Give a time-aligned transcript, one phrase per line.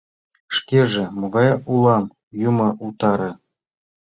[0.55, 2.05] Шкеже могай улам—
[2.49, 3.31] юмо утаре!..